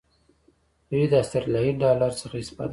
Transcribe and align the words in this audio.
دوی 0.89 1.03
د 1.11 1.13
آسترالیایي 1.21 1.71
ډالر 1.81 2.11
څخه 2.21 2.35
استفاده 2.39 2.67
کوي. 2.67 2.69